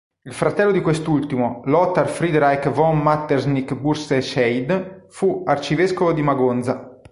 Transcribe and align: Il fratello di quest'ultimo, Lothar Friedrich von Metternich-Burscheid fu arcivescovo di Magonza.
Il 0.23 0.33
fratello 0.33 0.71
di 0.71 0.81
quest'ultimo, 0.81 1.61
Lothar 1.65 2.07
Friedrich 2.09 2.67
von 2.71 2.97
Metternich-Burscheid 3.03 5.05
fu 5.09 5.43
arcivescovo 5.45 6.11
di 6.11 6.23
Magonza. 6.23 6.99